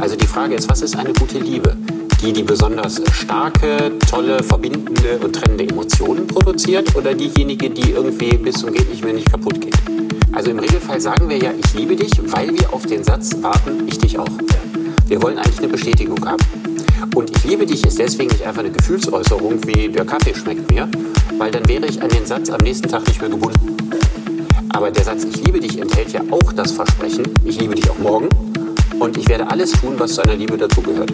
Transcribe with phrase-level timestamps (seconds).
[0.00, 1.76] Also die Frage ist, was ist eine gute Liebe?
[2.22, 8.56] Die, die besonders starke, tolle, verbindende und trennende Emotionen produziert oder diejenige, die irgendwie bis
[8.56, 9.74] zum geht nicht mehr nicht kaputt geht?
[10.32, 13.86] Also im Regelfall sagen wir ja, ich liebe dich, weil wir auf den Satz warten,
[13.86, 14.28] ich dich auch.
[15.06, 16.44] Wir wollen eigentlich eine Bestätigung haben.
[17.14, 20.88] Und ich liebe dich ist deswegen nicht einfach eine Gefühlsäußerung wie der Kaffee schmeckt mir,
[21.38, 23.76] weil dann wäre ich an den Satz am nächsten Tag nicht mehr gebunden.
[24.70, 27.98] Aber der Satz Ich liebe dich enthält ja auch das Versprechen, ich liebe dich auch
[27.98, 28.28] morgen
[28.98, 31.12] und ich werde alles tun, was zu einer Liebe dazugehört.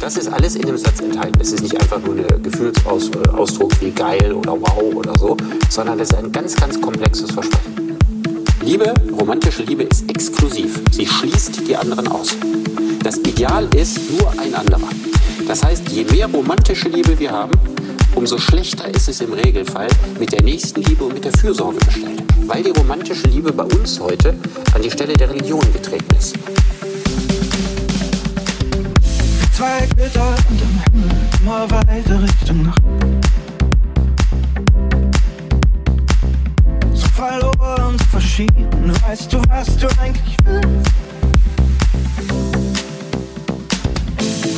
[0.00, 1.38] Das ist alles in dem Satz enthalten.
[1.40, 5.36] Es ist nicht einfach nur ein Gefühlsausdruck wie geil oder wow oder so,
[5.68, 7.96] sondern es ist ein ganz, ganz komplexes Versprechen.
[8.64, 10.80] Liebe, romantische Liebe ist exklusiv.
[10.90, 12.36] Sie schließt die anderen aus.
[13.02, 14.88] Das Ideal ist nur ein anderer.
[15.46, 17.52] Das heißt, je mehr romantische Liebe wir haben,
[18.14, 22.22] umso schlechter ist es im Regelfall mit der nächsten Liebe und mit der Fürsorge bestellt.
[22.46, 24.34] Weil die romantische Liebe bei uns heute
[24.74, 26.34] an die Stelle der Religion getreten ist.
[29.62, 32.82] Zwei Gitter unterm Himmel, immer weiter Richtung Nacht.
[36.92, 40.90] So verloren, so verschieden, weißt du, was du eigentlich willst?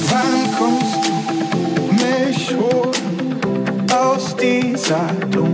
[0.09, 5.54] Wann kommst du mich holen aus dieser Dunkelheit?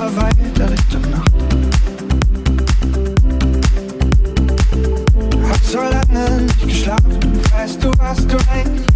[0.00, 1.32] immer weiter Richtung Nacht.
[5.48, 7.18] Hab so lange nicht geschlafen,
[7.52, 8.89] weißt du, was du denkst?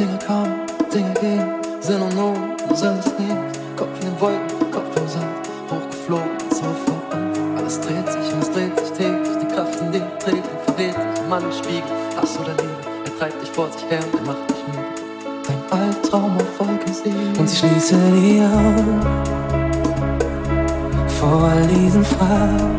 [0.00, 1.82] Immer weiter Richtung Nacht.
[1.82, 3.58] Sinn und Not, Sinn ist nichts.
[3.76, 5.24] Kopf in den Wolken, Kopf im Sand,
[5.70, 7.56] hochgeflogen, so voran.
[7.56, 9.38] Alles dreht sich und es dreht sich täglich.
[9.40, 11.28] Die Kraft in dir trägt und verrät dich.
[11.28, 11.82] Mann im Spiegel,
[12.16, 12.76] Hass oder Liebe.
[13.04, 14.88] Er treibt dich vor sich her und er macht dich müde.
[15.46, 17.38] Dein Albtraum auf Wolken sehen.
[17.38, 19.00] Und ich schließe die Augen
[21.20, 22.78] vor all diesen Fragen.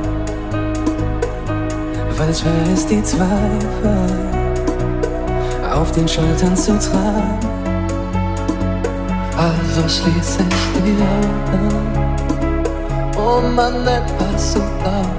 [2.17, 4.38] Weil es schwer ist, die Zweifel
[5.71, 7.37] auf den Schultern zu tragen.
[9.37, 11.69] Also schließe ich die Augen.
[13.17, 15.18] Oh Mann, etwas zu glauben,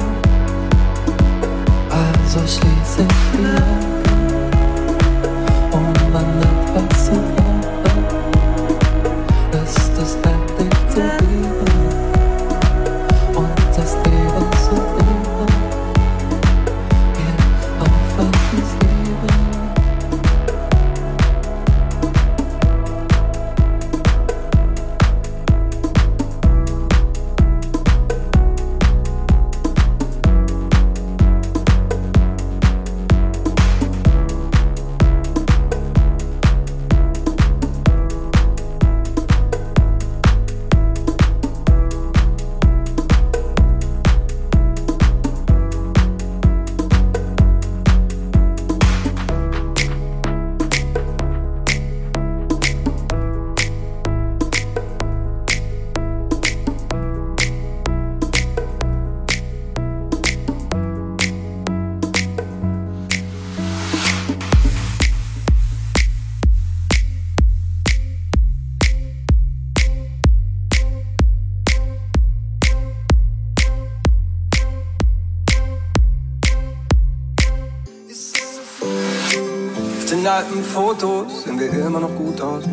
[80.91, 82.65] Fotos sehen wir immer noch gut aus.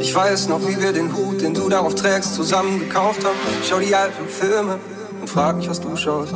[0.00, 3.36] Ich weiß noch, wie wir den Hut, den du darauf trägst, zusammen gekauft haben.
[3.62, 4.80] Schau die alten Filme
[5.20, 6.32] und frag mich, was du schaust.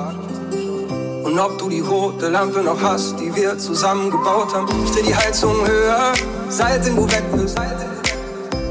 [1.24, 4.68] Und ob du die rote Lampe noch hast, die wir zusammen gebaut haben.
[4.84, 6.12] Ich dreh die Heizung höher,
[6.48, 7.58] seitdem du weg bist.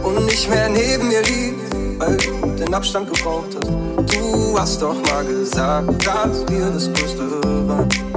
[0.02, 4.16] Und nicht mehr neben mir liegst, weil du den Abstand gebraucht hast.
[4.16, 8.11] Du hast doch mal gesagt, dass wir das Größte waren.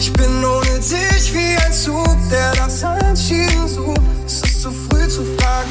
[0.00, 4.00] Ich bin ohne dich wie ein Zug, der das Entschieden sucht.
[4.24, 5.68] Es ist zu früh zu fragen,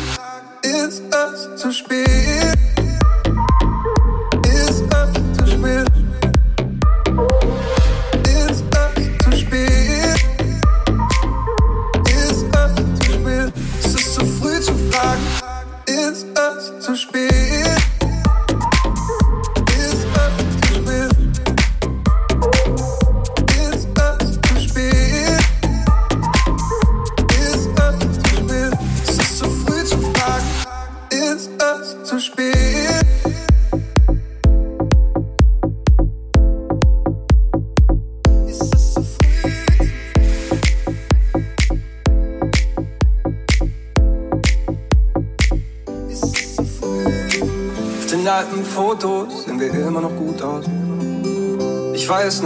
[0.61, 2.48] ist es zu spät?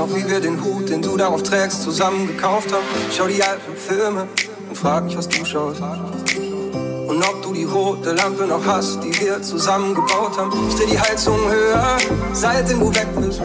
[0.04, 2.84] noch, wie wir den Hut, den du darauf trägst, zusammen gekauft haben.
[3.16, 4.28] Schau die alten Filme
[4.70, 5.82] und frag mich, was du schaust.
[5.82, 10.52] Und ob du die rote Lampe noch hast, die wir zusammen gebaut haben.
[10.68, 11.98] Ich dreh die Heizung höher,
[12.34, 13.42] seitdem du weg bist.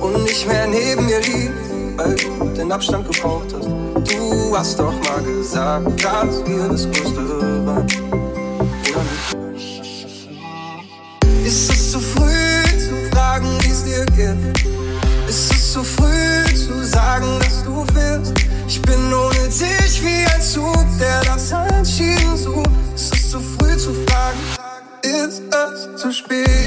[0.00, 1.52] Und nicht mehr neben mir liegst,
[1.96, 3.66] weil du den Abstand gebraucht hast.
[3.68, 8.25] Du hast doch mal gesagt, dass wir das Größte waren.
[26.06, 26.65] zum Spiel.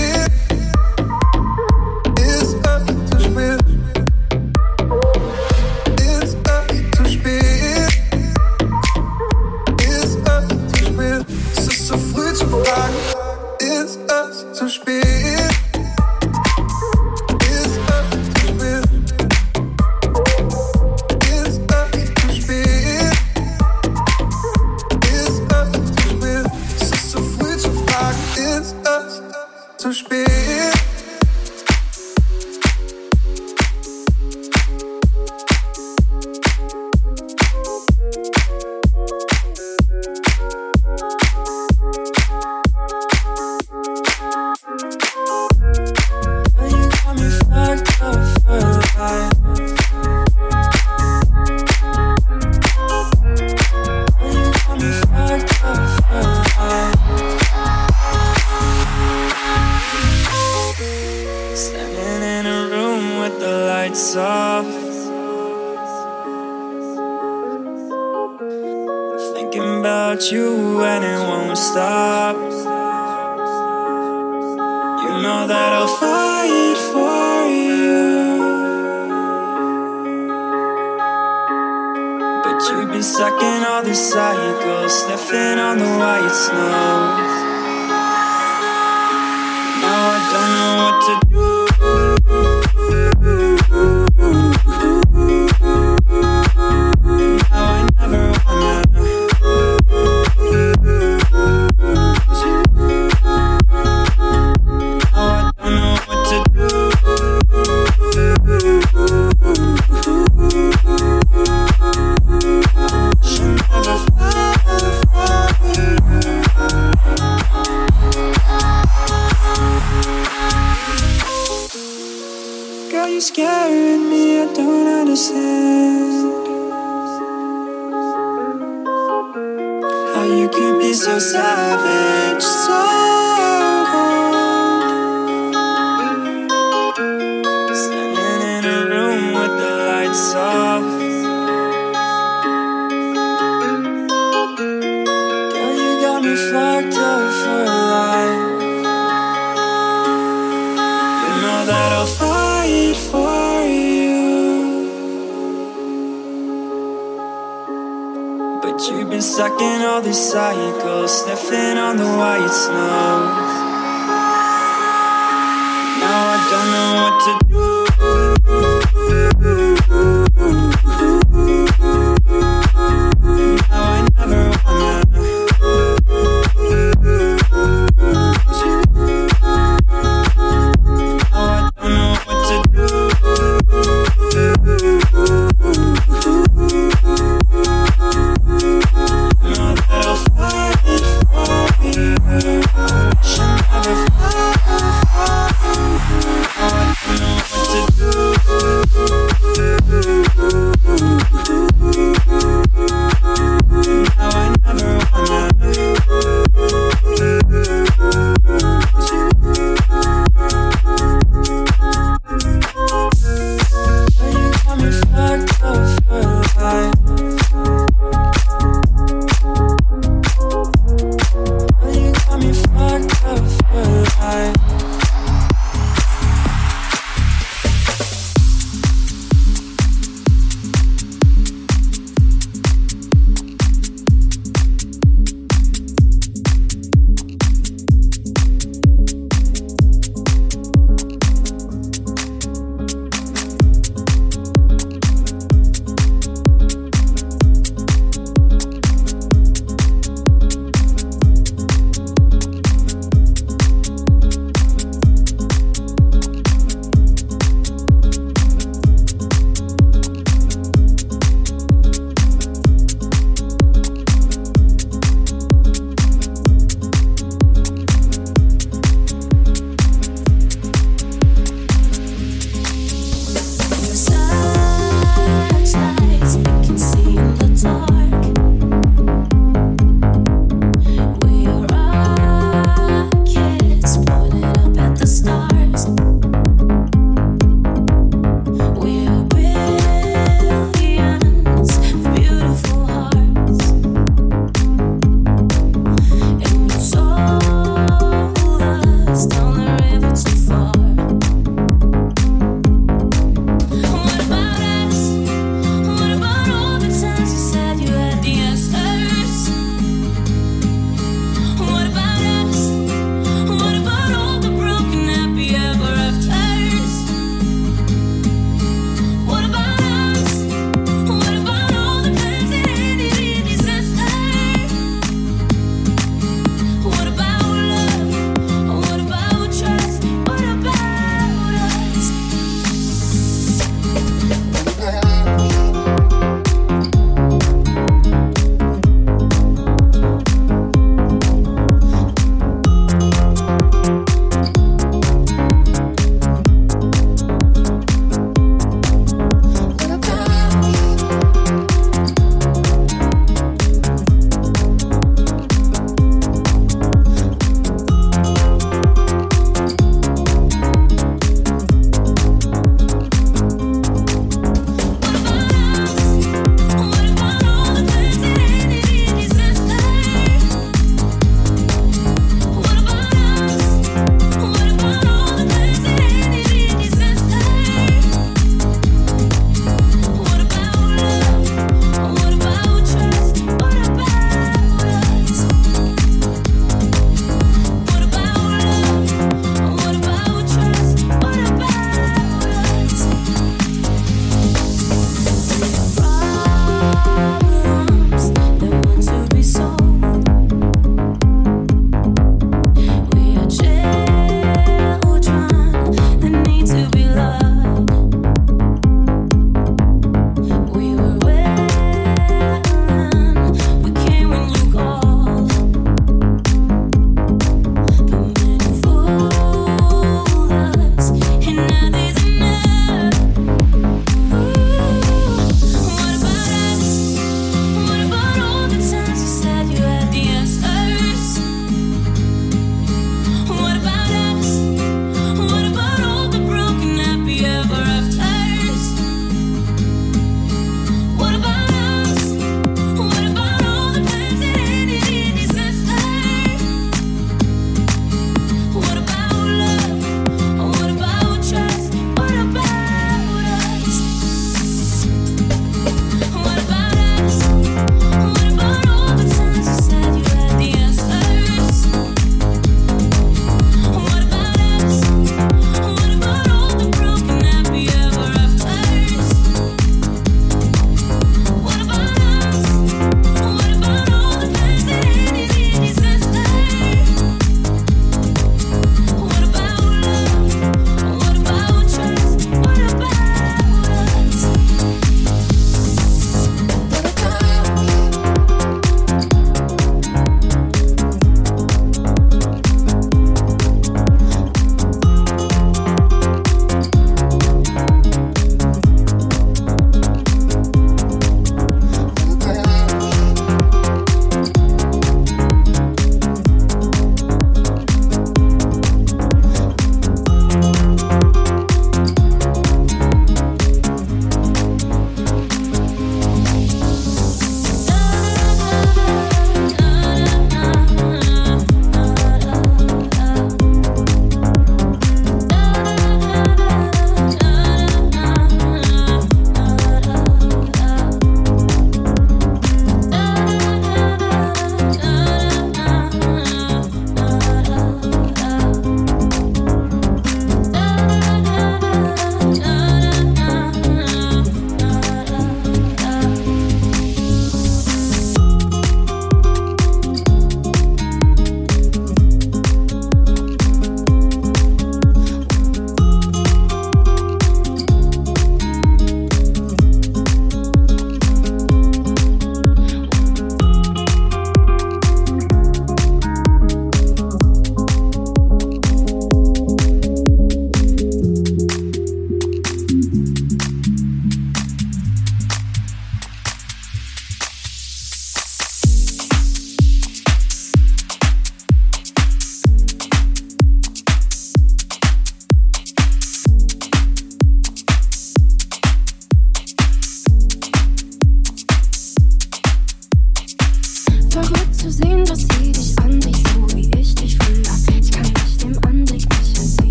[82.59, 87.15] But you've been stuck in all these cycles, sniffing on the white snow.
[89.81, 91.48] Now I don't know what to do.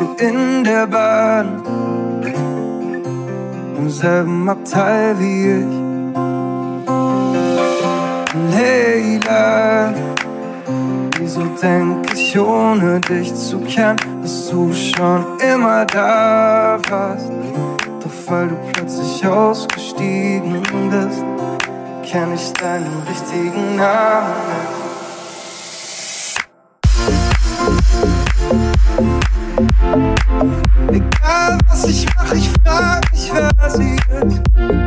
[0.00, 1.62] warst in der Bahn.
[3.76, 5.84] Im selben Abteil wie ich.
[8.52, 9.92] Leila,
[11.18, 17.30] wieso denk ich, ohne dich zu kennen, dass du schon immer da warst?
[18.00, 21.24] Doch weil du plötzlich ausgestiegen bist,
[22.04, 24.83] kenn ich deinen richtigen Namen.
[31.88, 34.83] ich mach, ich frag mich, wer sie ist.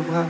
[0.00, 0.26] Rausgebracht.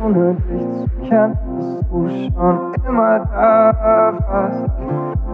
[0.00, 4.70] Ohne dich zu kennen, dass du schon immer da warst.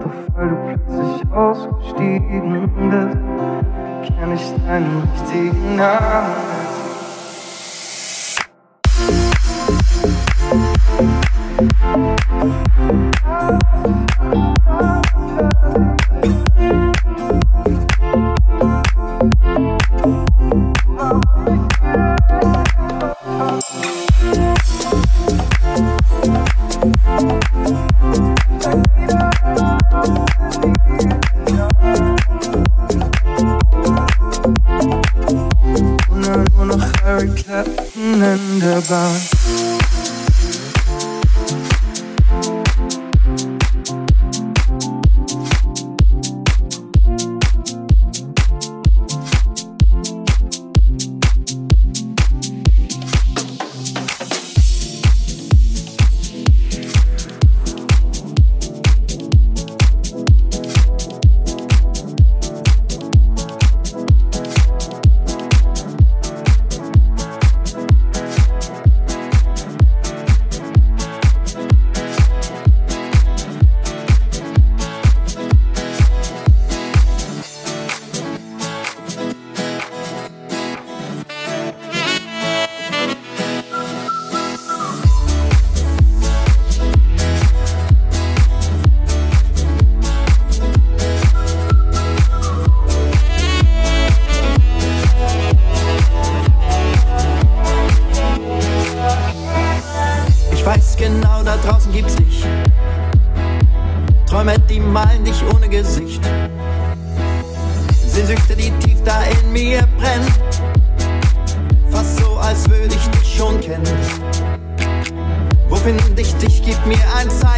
[0.01, 2.55] Doch weil du plötzlich ausgestiegen
[2.91, 3.19] bist,
[4.19, 6.55] kenn ich deinen richtigen Namen.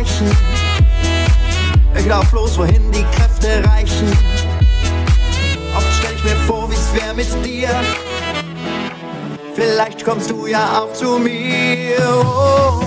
[0.07, 0.37] Zeichen.
[1.99, 4.11] Ich lauf los, wohin die Kräfte reichen.
[5.77, 7.69] Oft stell ich mir vor, wie's wär mit dir.
[9.55, 11.99] Vielleicht kommst du ja auch zu mir.
[12.25, 12.87] Oh.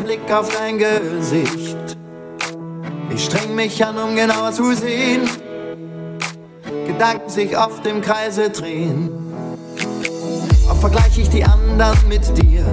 [0.00, 1.98] Blick auf dein Gesicht.
[3.14, 5.28] Ich streng mich an, um genauer zu sehen.
[6.86, 9.10] Gedanken sich oft im Kreise drehen.
[10.70, 12.64] Oft vergleiche ich die anderen mit dir.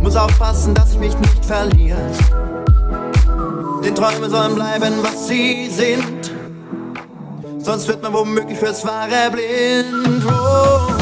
[0.00, 1.98] Muss aufpassen, dass ich mich nicht verliere.
[3.84, 6.33] Den Träume sollen bleiben, was sie sind.
[7.64, 10.22] Sonst wird man womöglich fürs Wahre blind.
[10.26, 10.92] Oh.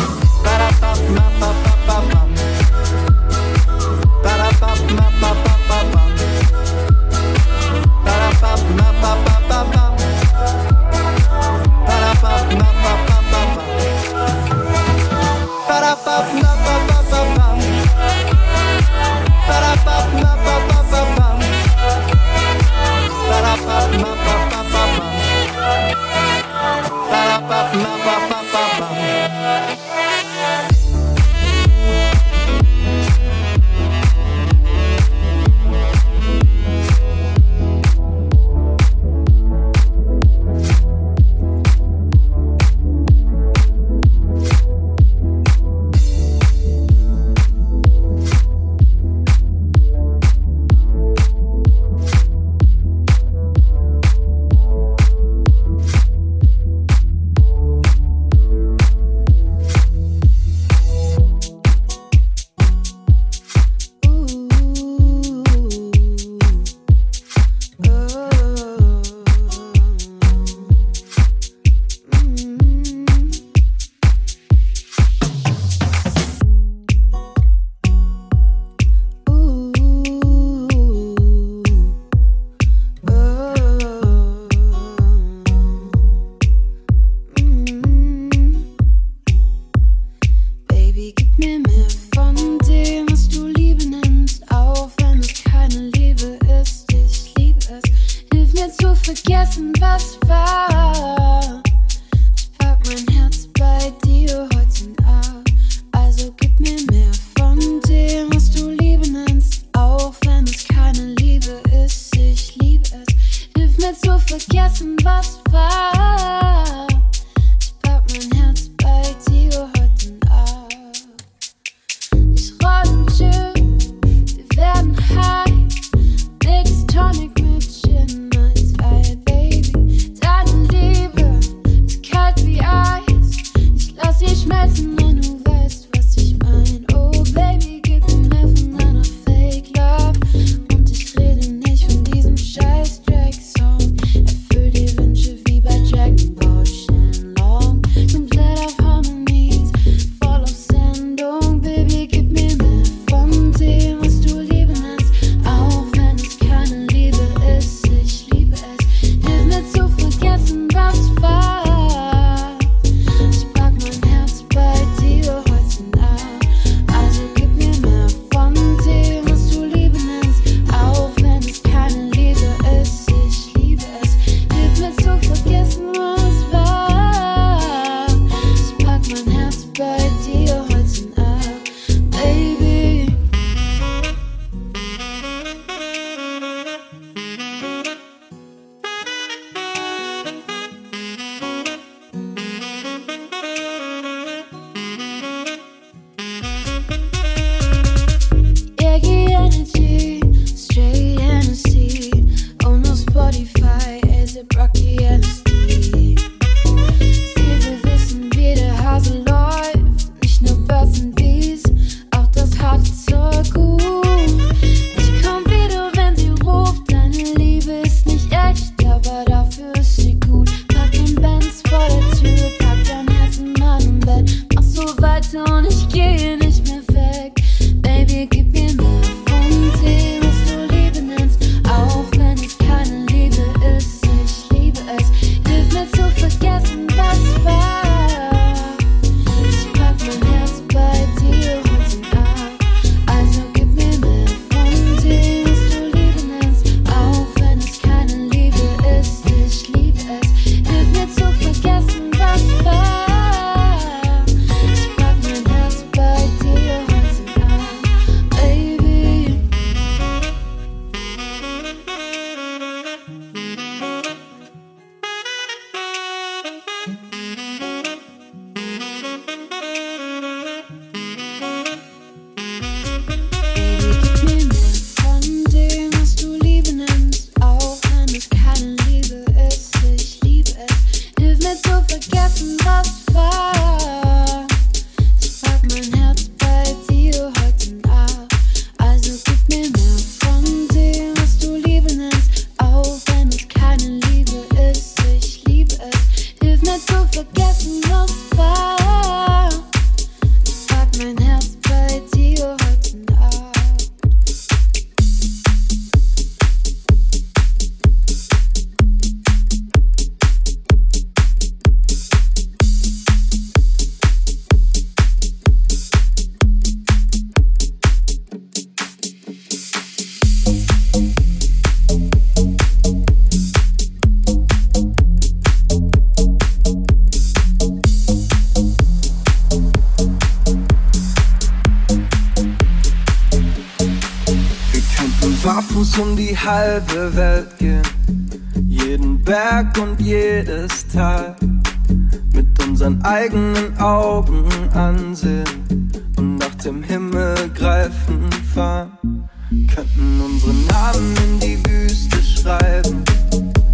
[347.83, 349.29] Reifen fahren,
[349.75, 353.03] könnten unsere Namen in die Wüste schreiben,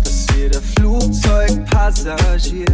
[0.02, 2.64] dass jeder Flugzeugpassagier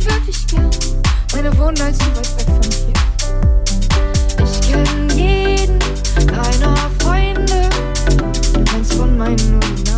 [0.00, 0.70] sie wirklich gern.
[1.32, 2.92] Meine wohnen als zu weit weg von hier.
[4.44, 5.78] Ich kenne jeden
[6.26, 7.68] deiner Freunde.
[8.52, 9.93] Du kannst von meinen nur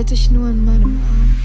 [0.00, 1.36] Halt dich nur in meinem Arm.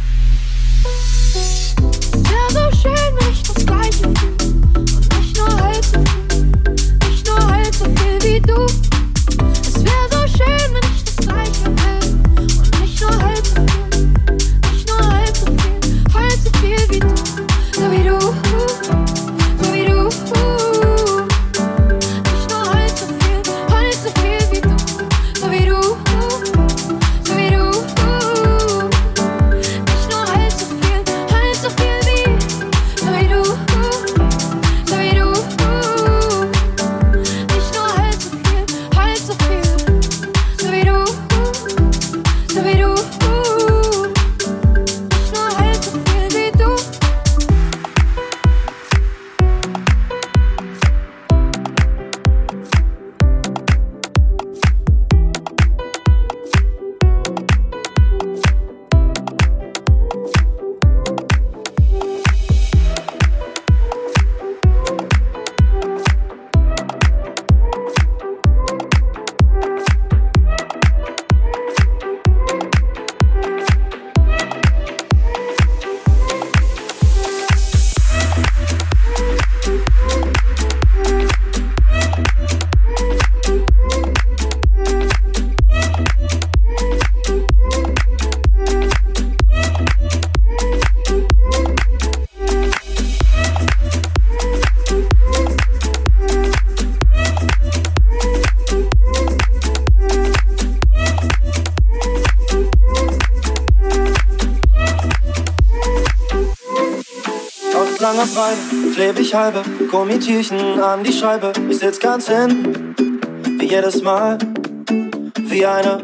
[108.26, 109.62] aus Weide kleb ich halbe
[109.92, 111.54] Gummitierchen an die Scheibe.
[111.70, 112.96] Ich sitz ganz hin,
[113.60, 114.38] wie jedes Mal,
[115.36, 116.04] wie eine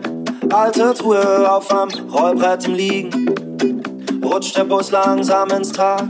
[0.51, 3.33] alte Truhe auf am Rollbrett im Liegen.
[4.23, 6.09] Rutscht der Bus langsam ins Tal.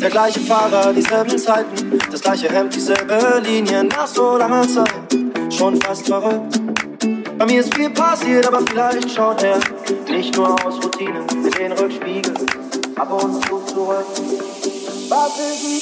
[0.00, 5.16] Der gleiche Fahrer, dieselben Zeiten, das gleiche Hemd, dieselbe Linie Nach so langer Zeit,
[5.50, 6.60] schon fast verrückt.
[7.38, 9.58] Bei mir ist viel passiert, aber vielleicht schaut er
[10.08, 12.34] nicht nur aus Routine in den Rückspiegel.
[12.96, 14.06] Ab und zu zurück.
[15.08, 15.80] Bye, baby.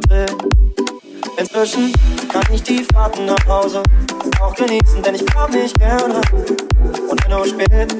[0.00, 0.26] drin.
[1.36, 1.92] Inzwischen
[2.28, 3.82] kann ich die Fahrten nach Hause
[4.40, 6.20] auch genießen, denn ich brauch nicht gerne.
[7.08, 7.94] Und wenn nur spät,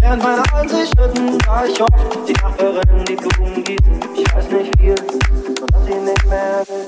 [0.00, 4.00] während meiner Ansichten sah ich oft die Nachbarin, die Blumen gießen.
[4.14, 4.94] Ich weiß nicht viel,
[5.60, 6.86] und dass sie nicht mehr will.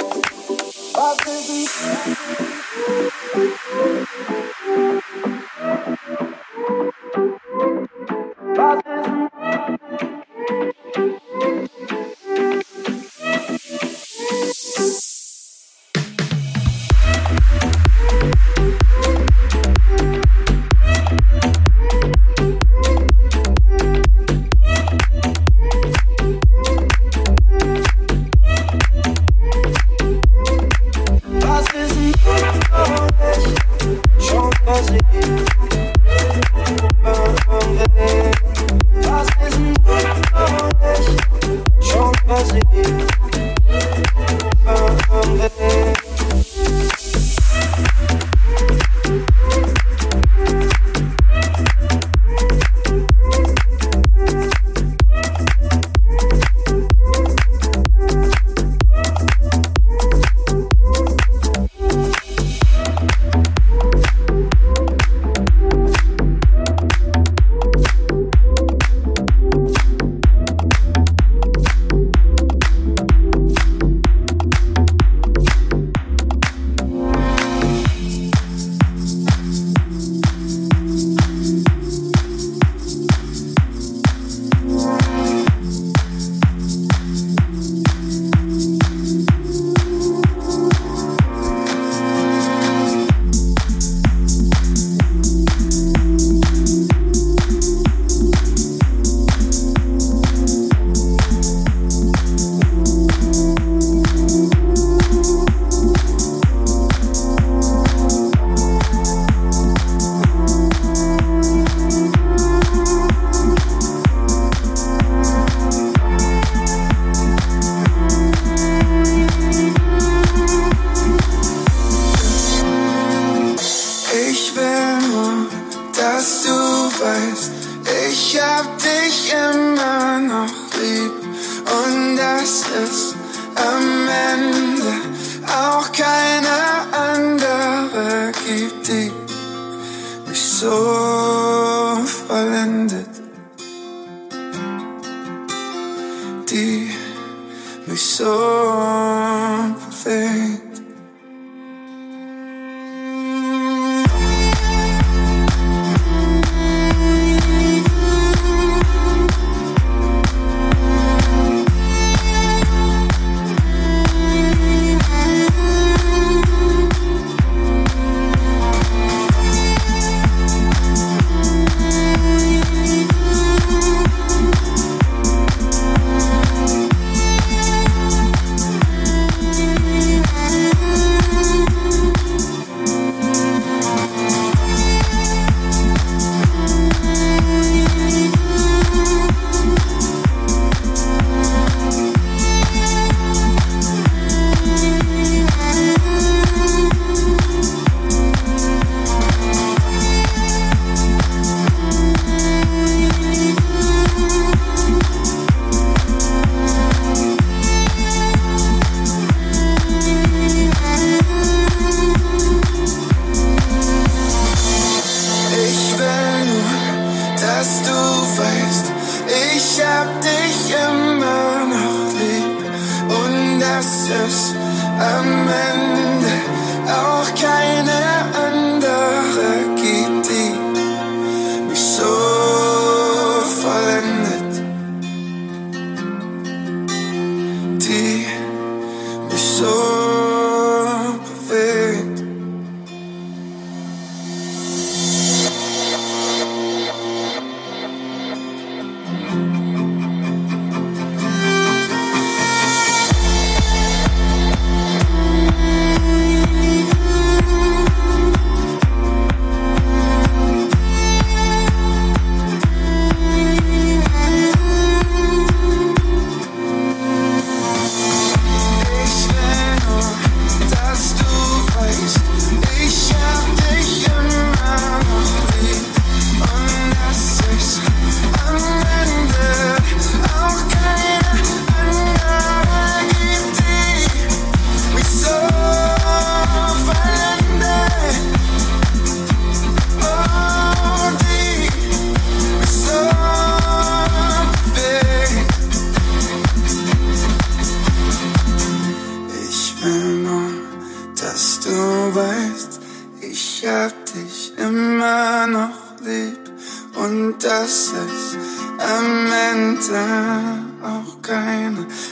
[0.94, 2.47] Was ist ich?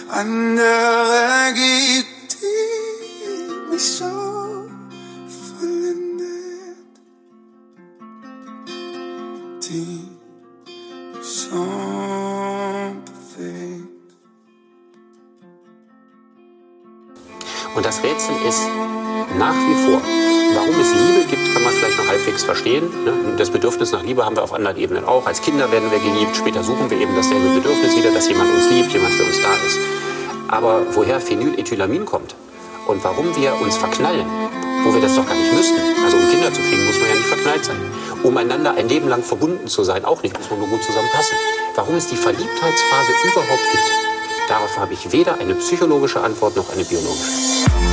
[0.08, 4.04] andere gibt, die mich so
[5.58, 6.76] vollendet,
[9.62, 10.08] die
[11.22, 11.66] so
[13.04, 14.14] bewegt.
[17.74, 18.62] Und das Rätsel ist
[19.38, 20.00] nach wie vor,
[22.36, 22.84] halbwegs verstehen.
[23.04, 23.36] Ne?
[23.38, 25.26] Das Bedürfnis nach Liebe haben wir auf anderen Ebenen auch.
[25.26, 28.68] Als Kinder werden wir geliebt, später suchen wir eben dasselbe Bedürfnis wieder, dass jemand uns
[28.70, 29.78] liebt, jemand für uns da ist.
[30.48, 32.34] Aber woher Phenylethylamin kommt
[32.86, 34.26] und warum wir uns verknallen,
[34.84, 35.80] wo wir das doch gar nicht müssten.
[36.04, 37.76] Also um Kinder zu kriegen, muss man ja nicht verknallt sein.
[38.22, 41.36] Um einander ein Leben lang verbunden zu sein, auch nicht, muss man nur gut zusammenpassen.
[41.74, 43.90] Warum es die Verliebtheitsphase überhaupt gibt,
[44.48, 47.85] darauf habe ich weder eine psychologische Antwort noch eine biologische.